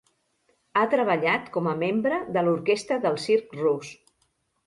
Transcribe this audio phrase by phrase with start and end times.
[0.79, 3.93] Ha treballat com a membre de l'orquestra del circ rus.